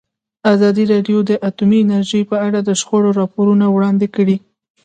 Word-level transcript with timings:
ازادي 0.53 0.83
راډیو 0.93 1.17
د 1.29 1.31
اټومي 1.47 1.79
انرژي 1.83 2.21
په 2.31 2.35
اړه 2.47 2.59
د 2.63 2.69
شخړو 2.79 3.09
راپورونه 3.19 3.65
وړاندې 3.69 4.07
کړي. 4.15 4.37